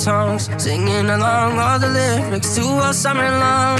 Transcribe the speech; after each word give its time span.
songs, 0.00 0.48
singing 0.56 1.10
along 1.10 1.58
all 1.58 1.78
the 1.78 1.88
lyrics 1.88 2.54
to 2.56 2.62
all 2.62 2.92
summer 2.94 3.30
long. 3.44 3.78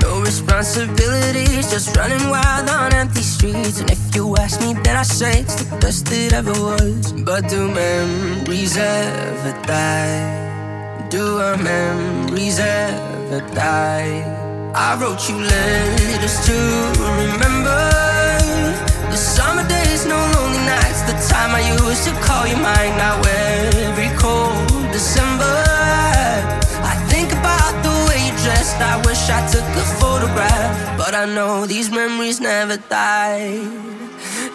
No 0.00 0.20
responsibilities, 0.22 1.70
just 1.70 1.94
running 1.94 2.30
wild 2.30 2.70
on 2.70 2.94
empty 2.94 3.20
streets. 3.20 3.78
And 3.80 3.90
if 3.90 4.16
you 4.16 4.34
ask 4.36 4.60
me, 4.62 4.72
then 4.82 4.96
I 4.96 5.02
say 5.02 5.40
it's 5.40 5.56
the 5.62 5.76
best 5.76 6.10
it 6.10 6.32
ever 6.32 6.52
was. 6.52 7.12
But 7.12 7.50
do 7.50 7.68
memories 7.68 8.78
ever 8.78 9.52
die? 9.66 11.08
Do 11.10 11.24
our 11.38 11.58
memories 11.58 12.58
ever 12.58 13.40
die? 13.54 14.24
I 14.74 14.96
wrote 14.98 15.28
you 15.28 15.36
letters 15.36 16.36
to 16.48 16.56
remember 17.20 17.82
the 19.12 19.18
summer 19.18 19.68
days, 19.68 20.06
no 20.06 20.16
lonely 20.16 20.64
nights. 20.64 21.02
The 21.02 21.16
time 21.28 21.52
I 21.54 21.62
used 21.76 22.04
to 22.08 22.12
call 22.24 22.46
you 22.46 22.56
mine. 22.56 22.96
Now 22.96 23.20
every 23.28 24.08
cold 24.16 24.71
December, 25.02 25.58
I 26.92 26.94
think 27.10 27.32
about 27.32 27.74
the 27.82 27.90
way 28.06 28.22
you 28.26 28.34
dressed. 28.44 28.78
I 28.78 29.02
wish 29.04 29.18
I 29.28 29.40
took 29.50 29.66
a 29.82 29.86
photograph, 29.98 30.96
but 30.96 31.12
I 31.12 31.24
know 31.26 31.66
these 31.66 31.90
memories 31.90 32.38
never 32.40 32.76
die. 32.76 33.58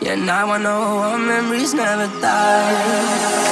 Yeah, 0.02 0.16
now 0.16 0.50
I 0.50 0.58
know 0.58 1.00
our 1.04 1.18
memories 1.18 1.74
never 1.74 2.08
die. 2.22 3.48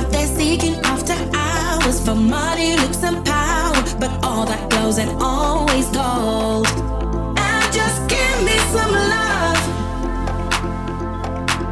out 0.00 0.10
there 0.10 0.26
seeking 0.26 0.76
after 0.84 1.16
hours 1.34 1.98
for 2.04 2.14
money, 2.14 2.76
looks, 2.76 3.02
and 3.02 3.24
power. 3.24 3.80
But 3.98 4.12
all 4.24 4.46
that 4.46 4.70
goes 4.70 4.98
and 4.98 5.10
always 5.20 5.86
gold. 5.90 6.66
And 7.46 7.64
just 7.78 7.98
give 8.08 8.38
me 8.48 8.56
some 8.74 8.92
love. 9.14 9.60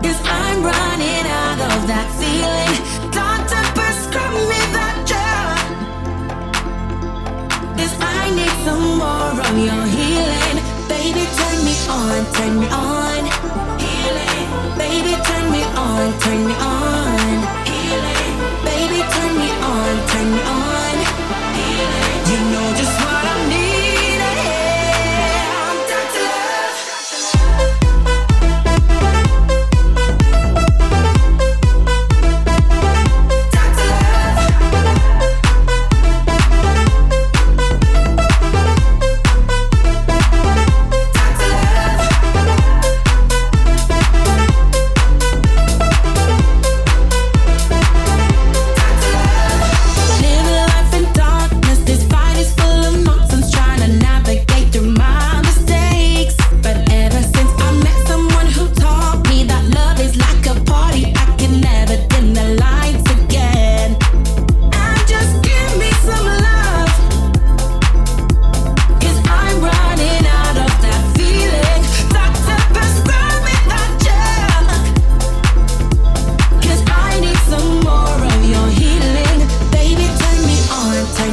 i 0.05 0.41
I'm 0.45 0.61
running 0.63 1.27
out 1.45 1.61
of 1.71 1.79
that 1.93 2.09
feeling. 2.21 2.75
Doctor, 3.19 3.63
prescribe 3.79 4.37
me 4.51 4.61
that 4.77 4.97
drug. 5.11 5.61
Cause 7.79 7.95
I 8.01 8.23
need 8.39 8.57
some 8.67 8.85
more 9.03 9.33
of 9.49 9.55
your 9.67 9.85
healing. 9.97 10.57
Baby, 10.93 11.25
turn 11.39 11.59
me 11.69 11.75
on, 11.97 12.21
turn 12.37 12.53
me 12.61 12.69
on. 12.89 13.23
Healing. 13.85 14.45
Baby, 14.85 15.13
turn 15.29 15.45
me 15.55 15.63
on, 15.85 16.07
turn 16.21 16.41
me 16.47 16.55
on. 16.55 16.98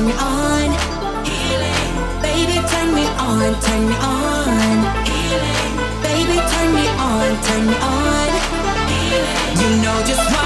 turn 0.05 0.13
me 0.13 0.21
on. 0.21 0.69
Baby, 2.21 2.57
turn 2.67 2.93
me 2.93 3.05
on, 3.05 3.61
turn 3.61 3.87
me 3.87 3.95
on. 3.95 4.77
Healing. 5.05 5.73
Baby, 6.03 6.37
turn 6.51 6.73
me 6.75 6.87
on, 6.87 7.43
turn 7.43 7.65
me 7.65 7.75
on. 7.75 8.29
Healing. 8.87 9.57
You 9.61 9.81
know 9.81 10.03
just 10.05 10.31
what. 10.31 10.44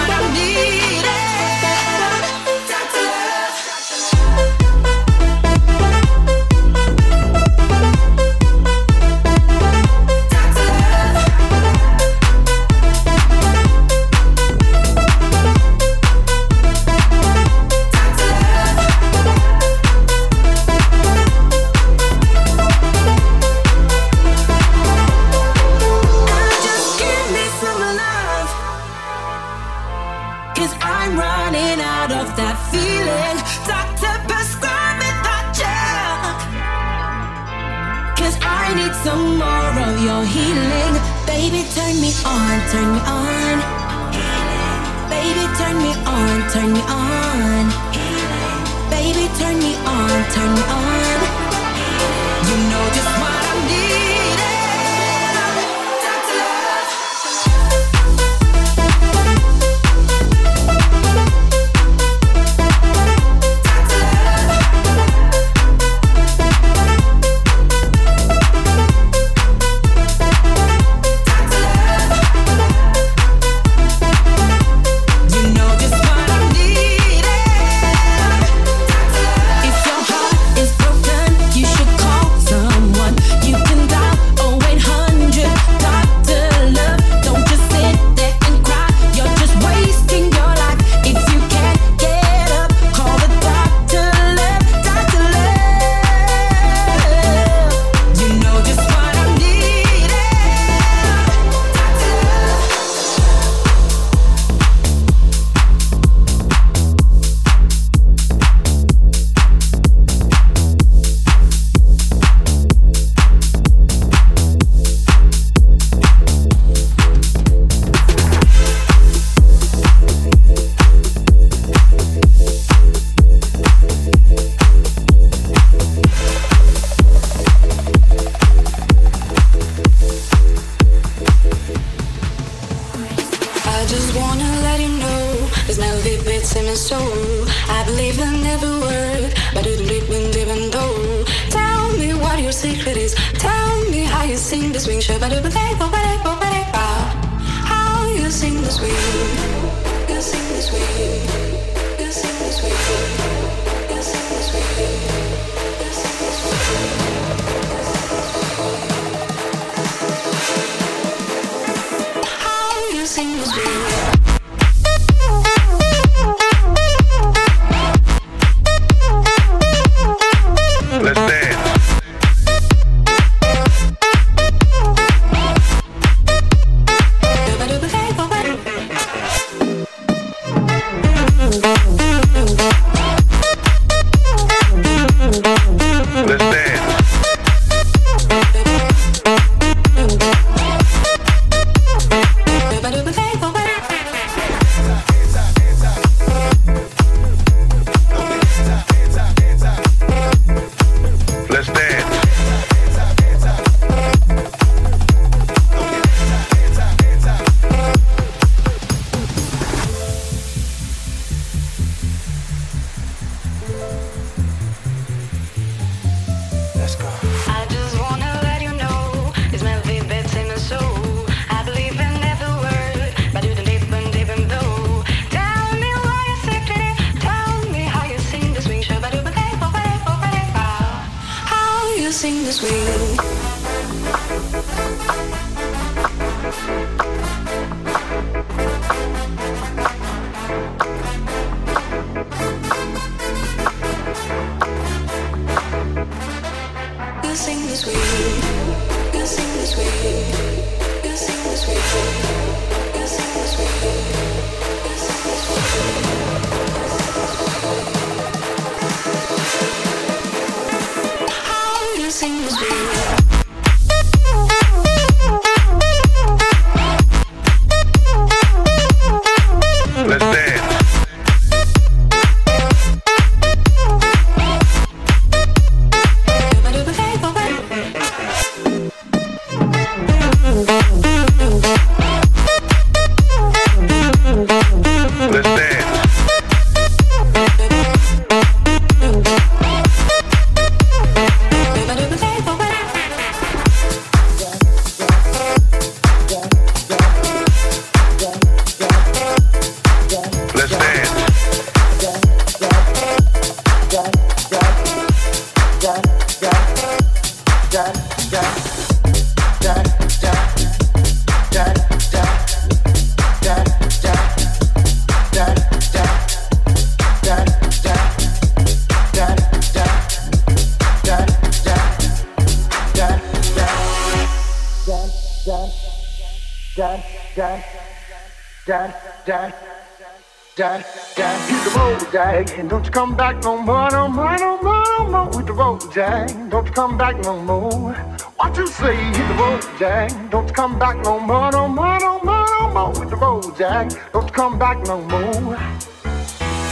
Back 337.13 337.23
no 337.23 337.41
more. 337.41 337.93
What 338.37 338.57
you 338.57 338.67
say, 338.67 338.95
hit 338.95 339.27
the 339.29 339.35
road, 339.41 339.63
Jack. 339.79 340.11
Don't 340.29 340.53
come 340.53 340.77
back 340.77 340.97
no 341.03 341.19
more, 341.19 341.51
no 341.51 341.67
more, 341.67 341.99
no 341.99 342.19
more, 342.23 342.45
no 342.59 342.69
more 342.73 342.91
with 342.99 343.09
the 343.09 343.15
road, 343.15 343.57
Jack. 343.57 343.89
Don't 344.13 344.31
come 344.31 344.59
back 344.59 344.77
no 344.85 345.01
more. 345.01 345.57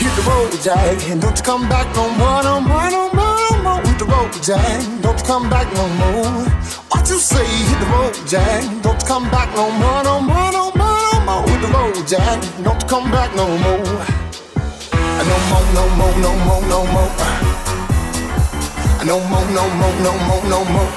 Hit 0.02 0.14
the 0.18 0.24
road, 0.30 0.54
Jack. 0.62 1.10
And 1.10 1.22
don't 1.22 1.44
come 1.44 1.68
back 1.70 1.88
no 1.96 2.10
more, 2.20 2.44
no 2.44 2.60
more, 2.60 2.90
no 2.92 3.04
more, 3.18 3.38
no 3.50 3.64
more 3.66 3.82
with 3.82 3.98
the 3.98 4.06
road, 4.06 4.34
Jack. 4.48 5.02
Don't 5.02 5.24
come 5.26 5.50
back 5.50 5.68
no 5.74 5.86
more. 6.02 6.44
What 6.92 7.10
you 7.10 7.18
say, 7.18 7.48
hit 7.70 7.80
the 7.80 7.88
road, 7.96 8.16
Jack. 8.28 8.62
Don't 8.84 9.04
come 9.06 9.30
back 9.32 9.50
no 9.56 9.72
more, 9.82 10.04
no 10.04 10.22
more, 10.22 10.52
no 10.52 10.72
more, 10.80 11.00
no 11.14 11.20
more 11.28 11.44
with 11.50 11.62
the 11.64 11.70
road, 11.78 12.08
Jack. 12.08 12.38
Don't 12.64 12.88
come 12.88 13.10
back 13.12 13.34
no 13.36 13.48
more, 13.66 13.86
no 15.30 15.38
more, 15.50 15.66
no 15.78 15.84
more, 15.98 16.16
no 16.26 16.34
more. 16.46 16.57
No 19.08 19.22
more, 19.22 19.40
no 19.52 19.70
more, 19.70 19.96
no 20.04 20.12
more, 20.28 20.44
no 20.50 20.66
more. 20.66 20.92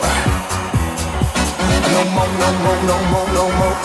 No 1.94 2.05
more, 2.11 2.33
no 2.40 2.49
more, 2.64 2.81
no 2.90 2.96
more, 3.12 3.29
no 3.38 3.44
more. 3.59 3.77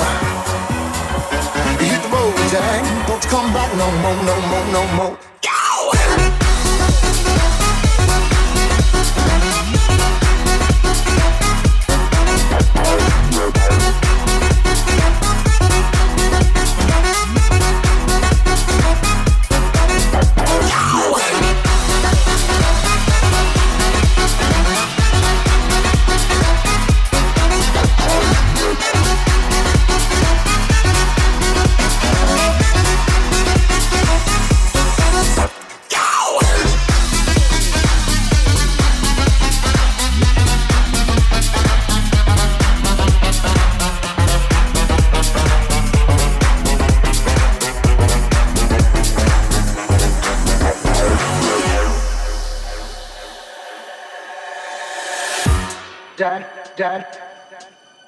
Hit 1.78 2.02
the 2.02 2.10
road, 2.10 2.36
Jack. 2.50 3.08
Don't 3.08 3.22
come 3.30 3.54
back 3.54 3.72
no 3.78 3.86
more, 4.02 4.18
no 4.24 4.36
more, 4.50 4.66
no 4.74 4.88
more. 4.96 5.18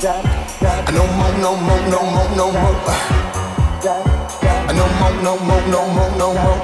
No 0.00 0.08
more, 0.08 1.36
no 1.36 1.56
more, 1.56 1.76
no 1.90 2.00
more, 2.00 2.30
no 2.34 2.50
more. 2.50 2.72
No 3.82 4.86
more, 4.96 5.12
no 5.22 5.36
more, 5.36 5.60
no 5.68 5.80
more, 5.92 6.10
no 6.16 6.32
more. 6.32 6.56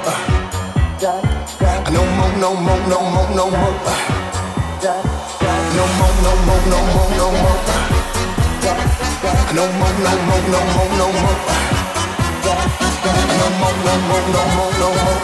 No 1.93 2.01
more, 2.17 2.33
no 2.41 2.49
more, 2.55 2.81
no 2.89 2.97
more, 2.97 3.29
no 3.35 3.45
more. 3.51 3.77
No 4.81 5.85
more, 5.85 6.17
no 6.23 6.31
more, 6.47 6.63
no 6.65 6.79
more, 6.81 7.09
no 7.13 7.27
more. 7.29 7.61
No 9.53 9.63
more, 9.69 9.95
no 10.01 10.11
more, 10.25 10.43
no 10.49 10.59
more, 10.73 10.89
no 10.97 11.05
more. 11.21 11.37
No 13.37 13.45
more, 13.59 13.77
no 13.85 13.93
more, 14.07 14.25
no 14.33 14.41
more, 14.57 14.73
no 14.81 14.89
more. 14.97 15.21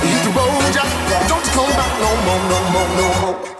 Hit 0.00 0.18
the 0.22 0.30
road, 0.30 0.62
Jack. 0.72 0.90
Don't 1.28 1.42
come 1.42 1.72
back 1.74 1.92
no 1.98 2.10
more, 2.24 2.42
no 2.50 2.58
more, 2.70 2.88
no 2.96 3.06
more. 3.20 3.59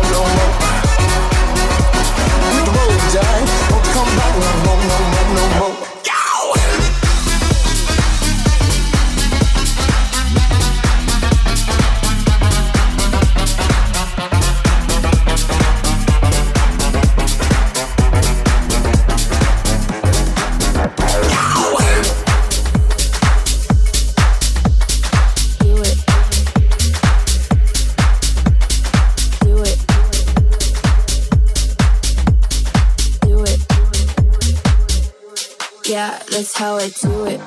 Yeah, 35.85 36.21
that's 36.29 36.55
how 36.57 36.75
I 36.75 36.89
do 36.89 37.25
it. 37.25 37.39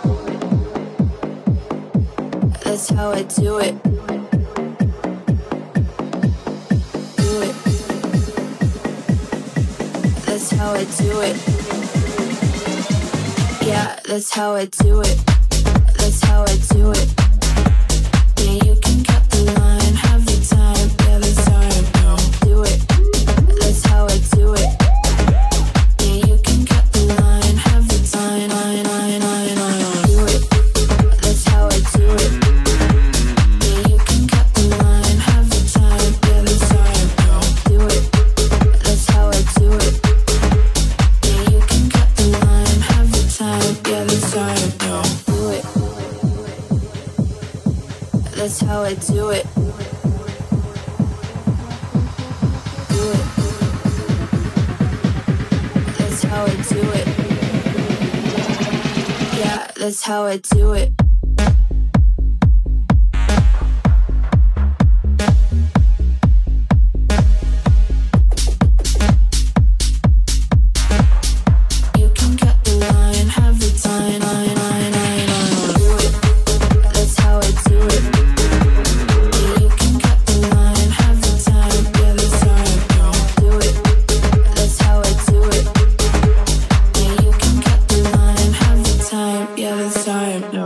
That's 2.65 2.89
how 2.91 3.13
I 3.13 3.23
do 3.23 3.59
it. 3.59 3.83
Do 7.17 7.43
it. 7.43 7.55
That's 10.27 10.51
how 10.51 10.73
I 10.73 10.85
do 10.85 11.21
it. 11.21 11.37
Yeah, 13.67 13.99
that's 14.07 14.31
how 14.35 14.55
I 14.55 14.67
do 14.67 15.01
it. 15.01 15.19
That's 15.97 16.21
how 16.25 16.43
I 16.43 16.57
do 16.71 16.91
it. 16.91 17.15
How 60.05 60.25
I 60.27 60.37
do 60.37 60.75
it. 60.75 61.04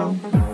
That's 0.08 0.47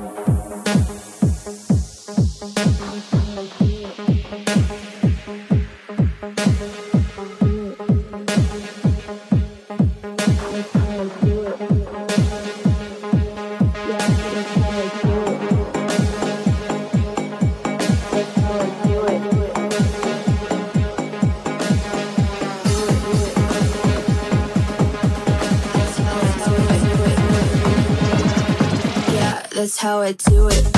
I 30.05 30.13
do 30.13 30.49
it. 30.49 30.74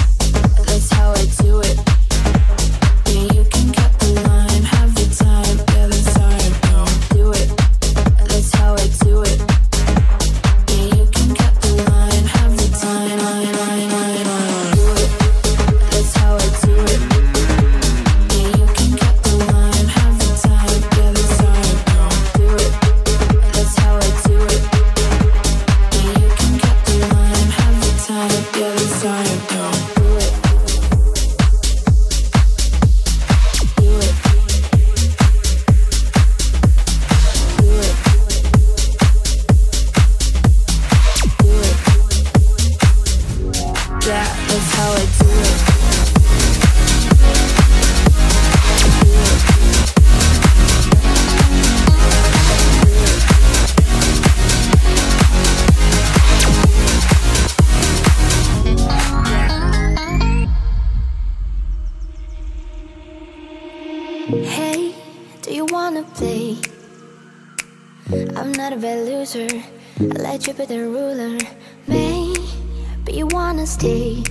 Jupiter 70.47 70.89
ruler. 70.89 71.39
Maybe 71.87 73.13
you 73.13 73.27
wanna 73.27 73.67
stay 73.67 74.23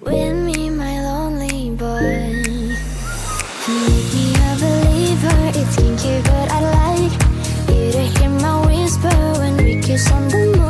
with 0.00 0.36
me, 0.44 0.70
my 0.70 1.00
lonely 1.00 1.70
boy. 1.70 2.44
Make 3.66 4.10
me 4.12 4.34
a 4.34 4.52
believer. 4.60 5.40
It's 5.58 5.76
kinky, 5.76 6.20
but 6.22 6.48
I 6.50 6.60
like 6.78 7.12
you 7.68 7.92
to 7.92 8.02
hear 8.18 8.30
my 8.30 8.66
whisper 8.66 9.16
when 9.40 9.56
we 9.56 9.80
kiss 9.80 10.10
on 10.10 10.28
the 10.28 10.36
moonlight. 10.36 10.63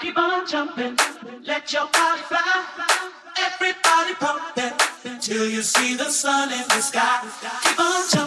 Keep 0.00 0.18
on 0.18 0.46
jumping, 0.46 0.98
let 1.44 1.72
your 1.72 1.86
body 1.86 2.22
fly. 2.22 2.64
Everybody 3.38 4.14
pump 4.14 4.42
it 4.56 5.20
till 5.20 5.48
you 5.48 5.62
see 5.62 5.96
the 5.96 6.10
sun 6.10 6.52
in 6.52 6.58
the 6.68 6.80
sky. 6.80 7.20
Keep 7.62 7.80
on 7.80 8.08
jumping, 8.10 8.23